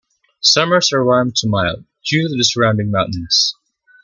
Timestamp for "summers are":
0.41-1.05